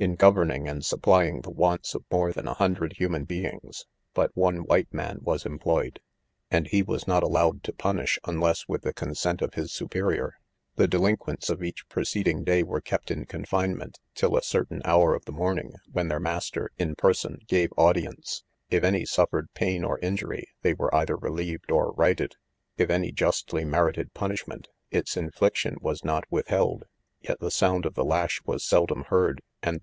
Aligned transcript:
■In 0.00 0.16
governing;; 0.16 0.66
an& 0.66 0.80
supply 0.80 1.26
mgi 1.28 1.42
the 1.42 1.50
wants 1.50 1.94
of 1.94 2.06
more 2.10 2.32
than 2.32 2.48
a 2.48 2.54
hundred 2.54 2.94
human 2.94 3.24
beings, 3.24 3.84
but 4.14 4.30
one 4.34 4.60
white 4.60 4.88
man 4.94 5.18
was 5.20 5.44
employed; 5.44 6.00
and 6.50 6.66
he 6.68 6.82
was 6.82 7.06
not 7.06 7.22
al 7.22 7.28
lowed 7.32 7.62
to 7.64 7.72
punish,; 7.74 8.18
unless 8.24 8.66
with 8.66 8.80
the 8.80 8.94
consent; 8.94 9.42
of 9.42 9.52
his 9.52 9.72
superior. 9.74 10.38
The 10.76 10.88
delinquents 10.88 11.50
of 11.50 11.58
■ 11.58 11.62
each 11.66 11.86
pre 11.90 12.04
ceding 12.04 12.44
day 12.44 12.62
were 12.62 12.80
kept 12.80 13.10
in 13.10 13.26
confinement 13.26 14.00
till 14.14 14.38
a 14.38 14.42
certain 14.42 14.80
hour 14.86 15.14
of 15.14 15.26
the 15.26 15.32
morning, 15.32 15.74
when 15.92 16.08
their 16.08 16.18
mas 16.18 16.48
ter, 16.48 16.70
in 16.78 16.94
person, 16.94 17.40
gave 17.46 17.68
audience; 17.76 18.42
if 18.70 18.82
any 18.82 19.04
suffered 19.04 19.52
pain 19.52 19.84
or 19.84 19.98
injury, 19.98 20.48
they 20.62 20.72
were 20.72 20.94
either; 20.94 21.14
relieved 21.18 21.70
or 21.70 21.92
righted; 21.92 22.36
if 22.78 22.88
any 22.88 23.12
justly 23.12 23.66
merited 23.66 24.14
punishment, 24.14 24.68
its 24.90 25.14
infliction 25.18 25.76
was 25.82 26.02
not 26.02 26.24
withheld; 26.30 26.86
yet 27.20 27.38
the 27.40 27.50
sound 27.50 27.84
of 27.84 27.92
the 27.96 28.04
lash 28.06 28.40
was 28.46 28.64
seldom 28.64 29.02
heard; 29.08 29.42
and 29.62 29.74
j 29.76 29.76
the. 29.76 29.78